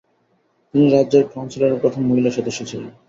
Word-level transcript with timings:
তিনি 0.73 0.85
রাজ্যের 0.89 1.23
কাউন্সিলের 1.31 1.81
প্রথম 1.81 2.01
মহিলা 2.09 2.31
সদস্য 2.33 2.59
ছিলেন। 2.69 2.91